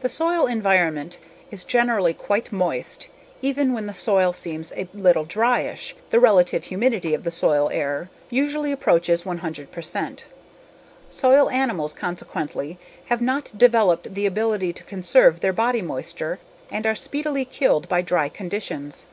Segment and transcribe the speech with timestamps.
[0.00, 1.16] The soil environment
[1.50, 3.08] is generally quite moist;
[3.40, 8.10] even when the soil seems a little dryish the relative humidity of the soil air
[8.28, 10.26] usually approaches 100 percent.
[11.08, 16.40] Soil animals consequently have not developed the ability to conserve their body moisture
[16.70, 19.06] and are speedily killed by dry conditions.